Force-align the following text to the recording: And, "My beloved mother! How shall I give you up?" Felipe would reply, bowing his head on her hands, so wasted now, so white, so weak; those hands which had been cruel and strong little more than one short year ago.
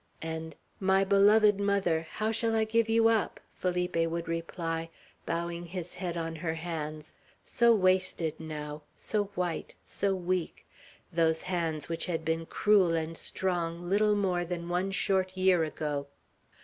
And, 0.23 0.55
"My 0.79 1.03
beloved 1.03 1.59
mother! 1.59 2.07
How 2.09 2.31
shall 2.31 2.55
I 2.55 2.63
give 2.63 2.89
you 2.89 3.07
up?" 3.07 3.39
Felipe 3.53 3.95
would 4.07 4.27
reply, 4.27 4.89
bowing 5.27 5.63
his 5.63 5.93
head 5.93 6.17
on 6.17 6.35
her 6.37 6.55
hands, 6.55 7.13
so 7.43 7.75
wasted 7.75 8.39
now, 8.39 8.81
so 8.95 9.25
white, 9.35 9.75
so 9.85 10.15
weak; 10.15 10.65
those 11.13 11.43
hands 11.43 11.87
which 11.87 12.07
had 12.07 12.25
been 12.25 12.47
cruel 12.47 12.95
and 12.95 13.15
strong 13.15 13.87
little 13.91 14.15
more 14.15 14.43
than 14.43 14.69
one 14.69 14.89
short 14.91 15.37
year 15.37 15.63
ago. 15.63 16.07